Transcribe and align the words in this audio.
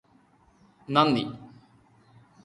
നന്ദി 0.87 1.23